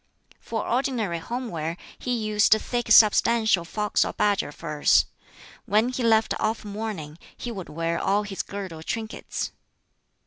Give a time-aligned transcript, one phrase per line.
[0.39, 5.05] For ordinary home wear he used thick substantial fox or badger furs.
[5.67, 9.51] When he left off mourning, he would wear all his girdle trinkets.